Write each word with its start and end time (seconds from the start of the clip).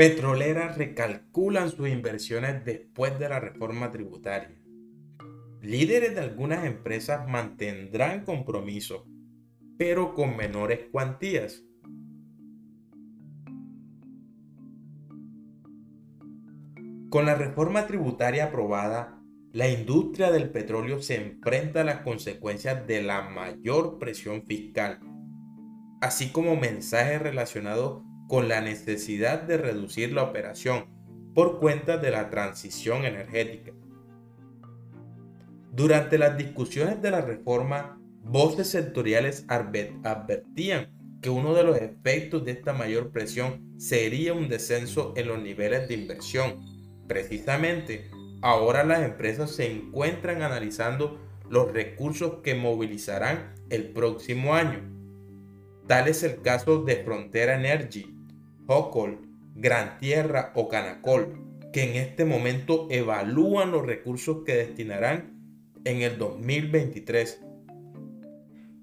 Petroleras 0.00 0.78
recalculan 0.78 1.70
sus 1.70 1.86
inversiones 1.86 2.64
después 2.64 3.18
de 3.18 3.28
la 3.28 3.38
reforma 3.38 3.90
tributaria. 3.90 4.58
Líderes 5.60 6.14
de 6.14 6.20
algunas 6.22 6.64
empresas 6.64 7.28
mantendrán 7.28 8.24
compromisos, 8.24 9.02
pero 9.76 10.14
con 10.14 10.38
menores 10.38 10.86
cuantías. 10.90 11.66
Con 17.10 17.26
la 17.26 17.34
reforma 17.34 17.86
tributaria 17.86 18.46
aprobada, 18.46 19.22
la 19.52 19.68
industria 19.68 20.30
del 20.30 20.48
petróleo 20.48 21.02
se 21.02 21.16
enfrenta 21.16 21.82
a 21.82 21.84
las 21.84 22.00
consecuencias 22.00 22.86
de 22.86 23.02
la 23.02 23.28
mayor 23.28 23.98
presión 23.98 24.46
fiscal, 24.46 24.98
así 26.00 26.32
como 26.32 26.56
mensajes 26.56 27.20
relacionados 27.20 28.09
con 28.30 28.48
la 28.48 28.60
necesidad 28.60 29.42
de 29.42 29.56
reducir 29.56 30.12
la 30.12 30.22
operación 30.22 30.84
por 31.34 31.58
cuenta 31.58 31.98
de 31.98 32.12
la 32.12 32.30
transición 32.30 33.04
energética. 33.04 33.72
Durante 35.72 36.16
las 36.16 36.38
discusiones 36.38 37.02
de 37.02 37.10
la 37.10 37.22
reforma, 37.22 38.00
voces 38.22 38.68
sectoriales 38.68 39.44
advertían 39.48 40.92
que 41.20 41.28
uno 41.28 41.54
de 41.54 41.64
los 41.64 41.76
efectos 41.78 42.44
de 42.44 42.52
esta 42.52 42.72
mayor 42.72 43.10
presión 43.10 43.74
sería 43.80 44.32
un 44.32 44.48
descenso 44.48 45.12
en 45.16 45.26
los 45.26 45.42
niveles 45.42 45.88
de 45.88 45.94
inversión. 45.94 46.60
Precisamente, 47.08 48.12
ahora 48.42 48.84
las 48.84 49.02
empresas 49.02 49.50
se 49.50 49.72
encuentran 49.72 50.42
analizando 50.42 51.18
los 51.50 51.72
recursos 51.72 52.34
que 52.44 52.54
movilizarán 52.54 53.54
el 53.70 53.90
próximo 53.90 54.54
año. 54.54 54.88
Tal 55.88 56.06
es 56.06 56.22
el 56.22 56.40
caso 56.42 56.84
de 56.84 57.02
Frontera 57.02 57.56
Energy, 57.56 58.19
Hocol, 58.72 59.18
Gran 59.56 59.98
Tierra 59.98 60.52
o 60.54 60.68
Canacol, 60.68 61.42
que 61.72 61.90
en 61.90 61.96
este 61.96 62.24
momento 62.24 62.86
evalúan 62.88 63.72
los 63.72 63.84
recursos 63.84 64.44
que 64.46 64.54
destinarán 64.54 65.40
en 65.84 66.02
el 66.02 66.18
2023. 66.18 67.40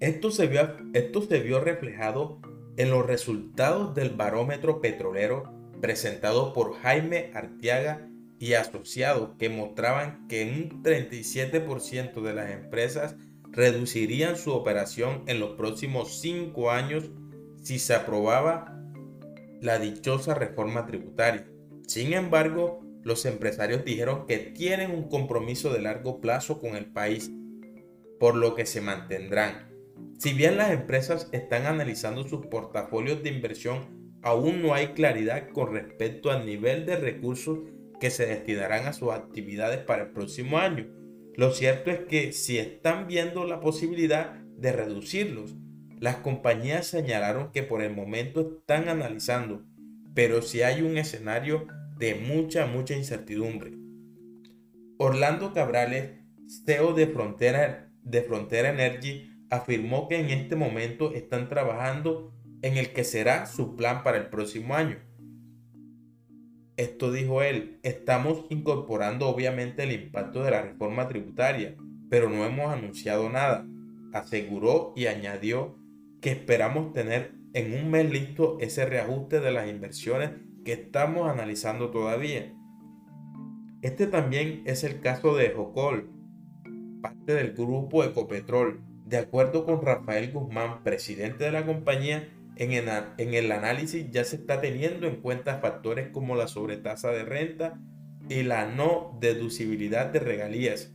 Esto 0.00 0.30
se 0.30 0.46
vio, 0.46 0.76
esto 0.92 1.22
se 1.22 1.40
vio 1.40 1.60
reflejado 1.60 2.38
en 2.76 2.90
los 2.90 3.06
resultados 3.06 3.94
del 3.94 4.10
barómetro 4.10 4.82
petrolero 4.82 5.54
presentado 5.80 6.52
por 6.52 6.74
Jaime 6.74 7.30
Artiaga 7.32 8.06
y 8.38 8.52
asociados 8.52 9.30
que 9.38 9.48
mostraban 9.48 10.28
que 10.28 10.44
un 10.44 10.82
37% 10.82 12.20
de 12.20 12.34
las 12.34 12.50
empresas 12.50 13.16
reducirían 13.44 14.36
su 14.36 14.52
operación 14.52 15.22
en 15.26 15.40
los 15.40 15.52
próximos 15.52 16.20
5 16.20 16.70
años 16.70 17.04
si 17.62 17.78
se 17.78 17.94
aprobaba 17.94 18.74
la 19.60 19.78
dichosa 19.78 20.34
reforma 20.34 20.86
tributaria. 20.86 21.46
Sin 21.86 22.12
embargo, 22.12 22.80
los 23.02 23.24
empresarios 23.24 23.84
dijeron 23.84 24.26
que 24.26 24.38
tienen 24.38 24.90
un 24.90 25.08
compromiso 25.08 25.72
de 25.72 25.80
largo 25.80 26.20
plazo 26.20 26.60
con 26.60 26.76
el 26.76 26.86
país, 26.86 27.30
por 28.20 28.34
lo 28.36 28.54
que 28.54 28.66
se 28.66 28.80
mantendrán. 28.80 29.68
Si 30.18 30.32
bien 30.32 30.56
las 30.56 30.72
empresas 30.72 31.28
están 31.32 31.66
analizando 31.66 32.26
sus 32.26 32.46
portafolios 32.46 33.22
de 33.22 33.30
inversión, 33.30 34.18
aún 34.22 34.62
no 34.62 34.74
hay 34.74 34.88
claridad 34.88 35.48
con 35.50 35.72
respecto 35.72 36.30
al 36.30 36.44
nivel 36.44 36.86
de 36.86 36.96
recursos 36.96 37.60
que 38.00 38.10
se 38.10 38.26
destinarán 38.26 38.86
a 38.86 38.92
sus 38.92 39.12
actividades 39.12 39.78
para 39.78 40.04
el 40.04 40.10
próximo 40.10 40.58
año. 40.58 40.86
Lo 41.36 41.52
cierto 41.52 41.90
es 41.90 42.00
que 42.00 42.32
si 42.32 42.58
están 42.58 43.06
viendo 43.06 43.44
la 43.44 43.60
posibilidad 43.60 44.34
de 44.34 44.72
reducirlos, 44.72 45.54
las 46.00 46.16
compañías 46.16 46.86
señalaron 46.86 47.50
que 47.52 47.62
por 47.62 47.82
el 47.82 47.94
momento 47.94 48.58
están 48.58 48.88
analizando, 48.88 49.64
pero 50.14 50.42
si 50.42 50.62
hay 50.62 50.82
un 50.82 50.98
escenario 50.98 51.66
de 51.98 52.14
mucha, 52.14 52.66
mucha 52.66 52.94
incertidumbre. 52.94 53.72
Orlando 54.98 55.52
Cabrales, 55.52 56.12
CEO 56.64 56.92
de 56.92 57.06
Frontera, 57.06 57.92
de 58.02 58.22
Frontera 58.22 58.70
Energy, 58.70 59.30
afirmó 59.50 60.08
que 60.08 60.18
en 60.20 60.30
este 60.30 60.56
momento 60.56 61.12
están 61.14 61.48
trabajando 61.48 62.32
en 62.62 62.76
el 62.76 62.92
que 62.92 63.04
será 63.04 63.46
su 63.46 63.76
plan 63.76 64.02
para 64.02 64.18
el 64.18 64.28
próximo 64.28 64.74
año. 64.74 64.98
Esto 66.76 67.12
dijo 67.12 67.42
él, 67.42 67.80
estamos 67.82 68.44
incorporando 68.50 69.28
obviamente 69.28 69.82
el 69.82 69.92
impacto 69.92 70.44
de 70.44 70.52
la 70.52 70.62
reforma 70.62 71.08
tributaria, 71.08 71.76
pero 72.08 72.28
no 72.28 72.44
hemos 72.44 72.72
anunciado 72.72 73.28
nada, 73.28 73.66
aseguró 74.12 74.92
y 74.96 75.06
añadió 75.06 75.77
que 76.20 76.30
esperamos 76.30 76.92
tener 76.92 77.32
en 77.54 77.74
un 77.74 77.90
mes 77.90 78.10
listo 78.10 78.58
ese 78.60 78.86
reajuste 78.86 79.40
de 79.40 79.52
las 79.52 79.68
inversiones 79.68 80.30
que 80.64 80.72
estamos 80.72 81.30
analizando 81.30 81.90
todavía. 81.90 82.52
Este 83.82 84.06
también 84.06 84.62
es 84.66 84.84
el 84.84 85.00
caso 85.00 85.36
de 85.36 85.50
Jocol, 85.50 86.10
parte 87.00 87.34
del 87.34 87.52
grupo 87.52 88.04
Ecopetrol. 88.04 88.80
De 89.06 89.18
acuerdo 89.18 89.64
con 89.64 89.80
Rafael 89.80 90.32
Guzmán, 90.32 90.82
presidente 90.82 91.44
de 91.44 91.52
la 91.52 91.64
compañía, 91.64 92.28
en 92.58 92.72
el, 93.34 93.52
análisis 93.52 94.10
ya 94.10 94.24
se 94.24 94.36
está 94.36 94.60
teniendo 94.60 95.06
en 95.06 95.20
cuenta 95.20 95.58
factores 95.58 96.08
como 96.08 96.34
la 96.34 96.48
sobretasa 96.48 97.12
de 97.12 97.24
renta 97.24 97.78
y 98.28 98.42
la 98.42 98.66
no 98.66 99.16
deducibilidad 99.20 100.06
de 100.06 100.18
regalías. 100.18 100.92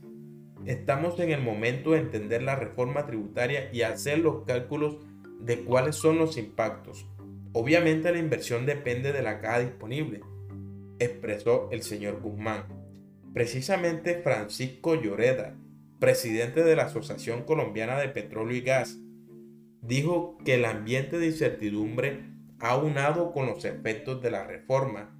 Estamos 0.66 1.18
en 1.20 1.30
el 1.30 1.40
momento 1.40 1.92
de 1.92 2.00
entender 2.00 2.42
la 2.42 2.54
reforma 2.54 3.06
tributaria 3.06 3.70
y 3.72 3.82
hacer 3.82 4.18
los 4.18 4.44
cálculos 4.44 4.98
de 5.40 5.64
cuáles 5.64 5.96
son 5.96 6.18
los 6.18 6.36
impactos. 6.36 7.06
Obviamente 7.52 8.10
la 8.10 8.18
inversión 8.18 8.66
depende 8.66 9.12
de 9.12 9.22
la 9.22 9.40
caja 9.40 9.60
disponible, 9.60 10.22
expresó 10.98 11.68
el 11.70 11.82
señor 11.82 12.20
Guzmán. 12.20 12.64
Precisamente 13.32 14.20
Francisco 14.22 14.94
Lloreda, 14.94 15.56
presidente 16.00 16.64
de 16.64 16.76
la 16.76 16.84
Asociación 16.84 17.42
Colombiana 17.44 17.98
de 17.98 18.08
Petróleo 18.08 18.56
y 18.56 18.60
Gas, 18.60 18.98
dijo 19.80 20.38
que 20.44 20.54
el 20.54 20.64
ambiente 20.64 21.18
de 21.18 21.26
incertidumbre 21.26 22.24
aunado 22.58 23.32
con 23.32 23.46
los 23.46 23.64
efectos 23.64 24.22
de 24.22 24.30
la 24.30 24.46
reforma 24.46 25.14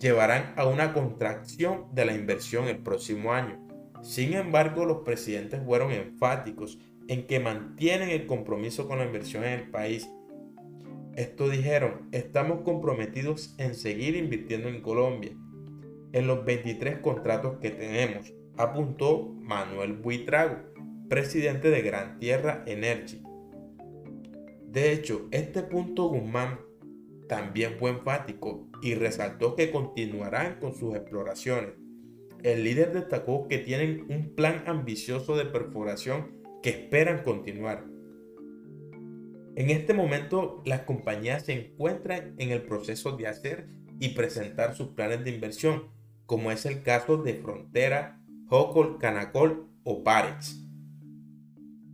llevarán 0.00 0.52
a 0.56 0.66
una 0.66 0.92
contracción 0.92 1.86
de 1.92 2.04
la 2.04 2.14
inversión 2.14 2.68
el 2.68 2.78
próximo 2.78 3.32
año. 3.32 3.58
Sin 4.02 4.34
embargo, 4.34 4.84
los 4.84 4.98
presidentes 4.98 5.60
fueron 5.64 5.92
enfáticos 5.92 6.78
en 7.08 7.26
que 7.26 7.40
mantienen 7.40 8.10
el 8.10 8.26
compromiso 8.26 8.86
con 8.86 8.98
la 8.98 9.06
inversión 9.06 9.44
en 9.44 9.60
el 9.60 9.70
país. 9.70 10.08
Esto 11.16 11.48
dijeron, 11.48 12.08
estamos 12.12 12.60
comprometidos 12.60 13.54
en 13.58 13.74
seguir 13.74 14.14
invirtiendo 14.14 14.68
en 14.68 14.82
Colombia, 14.82 15.32
en 16.12 16.26
los 16.26 16.44
23 16.44 16.98
contratos 16.98 17.58
que 17.60 17.70
tenemos, 17.70 18.32
apuntó 18.56 19.34
Manuel 19.40 19.94
Buitrago, 19.94 20.58
presidente 21.08 21.70
de 21.70 21.82
Gran 21.82 22.18
Tierra 22.18 22.62
Energy. 22.66 23.22
De 24.66 24.92
hecho, 24.92 25.26
este 25.30 25.62
punto 25.62 26.08
Guzmán 26.08 26.60
también 27.28 27.76
fue 27.78 27.90
enfático 27.90 28.68
y 28.82 28.94
resaltó 28.94 29.56
que 29.56 29.70
continuarán 29.70 30.60
con 30.60 30.74
sus 30.74 30.94
exploraciones. 30.94 31.72
El 32.42 32.64
líder 32.64 32.92
destacó 32.92 33.48
que 33.48 33.58
tienen 33.58 34.06
un 34.08 34.34
plan 34.34 34.62
ambicioso 34.66 35.36
de 35.36 35.46
perforación 35.46 36.38
que 36.62 36.70
esperan 36.70 37.22
continuar. 37.22 37.84
En 39.56 39.70
este 39.70 39.92
momento, 39.92 40.62
las 40.64 40.82
compañías 40.82 41.44
se 41.44 41.52
encuentran 41.52 42.34
en 42.38 42.50
el 42.50 42.62
proceso 42.62 43.16
de 43.16 43.26
hacer 43.26 43.68
y 44.00 44.10
presentar 44.10 44.76
sus 44.76 44.88
planes 44.90 45.24
de 45.24 45.30
inversión, 45.30 45.88
como 46.26 46.52
es 46.52 46.64
el 46.66 46.82
caso 46.82 47.16
de 47.16 47.34
Frontera, 47.34 48.22
Hocol, 48.48 48.98
Canacol 48.98 49.68
o 49.82 50.04
Parex. 50.04 50.64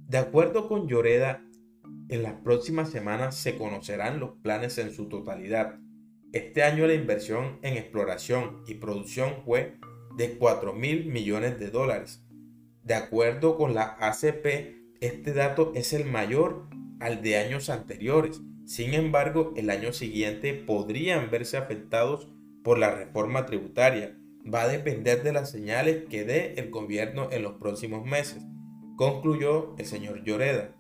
De 0.09 0.19
acuerdo 0.19 0.69
con 0.69 0.87
Lloreda, 0.87 1.43
en 2.09 2.23
las 2.23 2.35
próximas 2.35 2.91
semanas 2.91 3.37
se 3.37 3.57
conocerán 3.57 4.21
los 4.21 4.33
planes 4.43 4.77
en 4.79 4.93
su 4.93 5.09
totalidad. 5.09 5.79
Este 6.33 6.63
año 6.63 6.87
la 6.87 6.95
inversión 6.95 7.59
en 7.63 7.77
exploración 7.77 8.63
y 8.67 8.75
producción 8.75 9.37
fue 9.45 9.79
de 10.17 10.37
4 10.37 10.73
mil 10.75 11.07
millones 11.07 11.59
de 11.59 11.71
dólares, 11.71 12.24
de 12.85 12.95
acuerdo 12.95 13.57
con 13.57 13.75
la 13.75 13.97
ACP, 13.99 15.01
este 15.01 15.33
dato 15.33 15.73
es 15.75 15.93
el 15.95 16.05
mayor 16.05 16.69
al 17.01 17.23
de 17.23 17.39
años 17.39 17.71
anteriores. 17.71 18.43
Sin 18.67 18.95
embargo, 18.95 19.53
el 19.57 19.71
año 19.71 19.93
siguiente 19.93 20.55
podrían 20.55 21.31
verse 21.31 21.57
afectados 21.57 22.29
por 22.63 22.79
la 22.79 22.91
reforma 22.91 23.47
tributaria. 23.47 24.19
Va 24.53 24.63
a 24.63 24.69
depender 24.69 25.23
de 25.23 25.33
las 25.33 25.51
señales 25.51 26.05
que 26.11 26.25
dé 26.25 26.55
el 26.59 26.71
gobierno 26.71 27.29
en 27.33 27.43
los 27.43 27.55
próximos 27.55 28.05
meses, 28.05 28.43
concluyó 28.97 29.75
el 29.79 29.87
señor 29.87 30.23
Lloreda. 30.23 30.77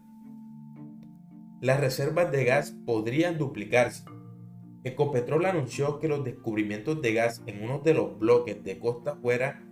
Las 1.62 1.80
reservas 1.80 2.30
de 2.30 2.44
gas 2.44 2.76
podrían 2.84 3.38
duplicarse. 3.38 4.04
Ecopetrol 4.84 5.46
anunció 5.46 5.98
que 5.98 6.08
los 6.08 6.22
descubrimientos 6.22 7.00
de 7.00 7.14
gas 7.14 7.42
en 7.46 7.62
uno 7.62 7.78
de 7.78 7.94
los 7.94 8.18
bloques 8.18 8.62
de 8.62 8.78
costa 8.78 9.12
afuera 9.12 9.62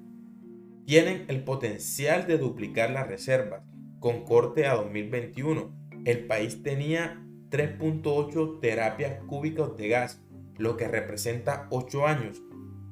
tienen 0.86 1.24
el 1.28 1.44
potencial 1.44 2.26
de 2.26 2.38
duplicar 2.38 2.90
las 2.90 3.06
reservas. 3.06 3.62
Con 4.00 4.24
corte 4.24 4.66
a 4.66 4.74
2021, 4.74 5.72
el 6.04 6.26
país 6.26 6.62
tenía 6.62 7.22
3.8 7.50 8.60
terapias 8.60 9.22
cúbicas 9.24 9.76
de 9.76 9.88
gas, 9.88 10.22
lo 10.58 10.76
que 10.76 10.88
representa 10.88 11.68
8 11.70 12.06
años. 12.06 12.42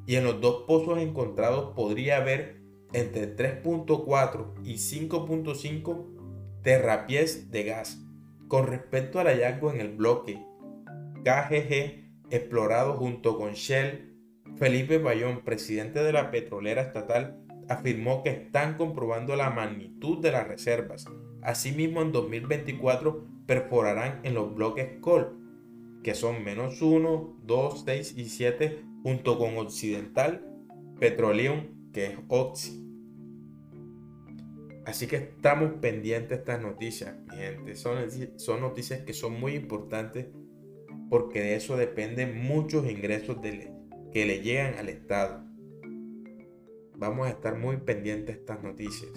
Y 0.06 0.16
en 0.16 0.24
los 0.24 0.40
dos 0.40 0.64
pozos 0.66 0.98
encontrados 0.98 1.74
podría 1.74 2.18
haber 2.18 2.60
entre 2.92 3.36
3.4 3.36 4.54
y 4.64 4.74
5.5 4.74 6.62
terrapiés 6.62 7.50
de 7.50 7.64
gas. 7.64 8.02
Con 8.48 8.66
respecto 8.66 9.20
al 9.20 9.28
hallazgo 9.28 9.72
en 9.72 9.80
el 9.80 9.96
bloque 9.96 10.44
KGG 11.24 12.00
explorado 12.30 12.94
junto 12.94 13.36
con 13.36 13.52
Shell, 13.52 14.16
Felipe 14.56 14.98
Bayón, 14.98 15.42
presidente 15.44 16.02
de 16.02 16.12
la 16.12 16.30
petrolera 16.30 16.82
estatal, 16.82 17.40
afirmó 17.70 18.24
que 18.24 18.30
están 18.30 18.76
comprobando 18.76 19.36
la 19.36 19.48
magnitud 19.48 20.18
de 20.18 20.32
las 20.32 20.46
reservas. 20.46 21.06
Asimismo, 21.40 22.02
en 22.02 22.10
2024 22.10 23.24
perforarán 23.46 24.20
en 24.24 24.34
los 24.34 24.52
bloques 24.54 24.98
COL, 25.00 25.38
que 26.02 26.14
son 26.14 26.42
menos 26.42 26.82
1, 26.82 27.42
2, 27.44 27.82
6 27.84 28.14
y 28.16 28.24
7, 28.24 28.84
junto 29.04 29.38
con 29.38 29.56
Occidental 29.56 30.44
Petroleum, 30.98 31.92
que 31.92 32.06
es 32.06 32.18
Oxy. 32.26 32.84
Así 34.84 35.06
que 35.06 35.16
estamos 35.16 35.74
pendientes 35.80 36.30
de 36.30 36.34
estas 36.36 36.60
noticias, 36.60 37.14
mi 37.30 37.36
gente. 37.36 37.76
Son, 37.76 37.98
son 38.36 38.60
noticias 38.60 39.02
que 39.02 39.12
son 39.12 39.38
muy 39.38 39.54
importantes 39.54 40.26
porque 41.08 41.40
de 41.40 41.54
eso 41.54 41.76
dependen 41.76 42.42
muchos 42.42 42.90
ingresos 42.90 43.36
que 43.40 44.26
le 44.26 44.40
llegan 44.40 44.74
al 44.74 44.88
Estado. 44.88 45.49
Vamos 47.00 47.28
a 47.28 47.30
estar 47.30 47.56
muy 47.56 47.78
pendientes 47.78 48.26
de 48.26 48.40
estas 48.42 48.62
noticias. 48.62 49.10